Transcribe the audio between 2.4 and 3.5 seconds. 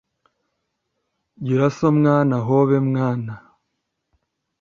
hobe mwana